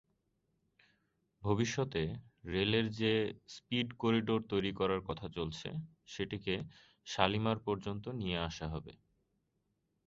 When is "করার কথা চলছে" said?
4.73-5.69